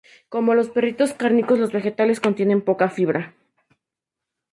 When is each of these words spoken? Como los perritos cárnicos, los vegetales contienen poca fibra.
Como 0.29 0.55
los 0.55 0.69
perritos 0.71 1.13
cárnicos, 1.13 1.59
los 1.59 1.71
vegetales 1.71 2.19
contienen 2.19 2.63
poca 2.63 2.89
fibra. 2.89 3.35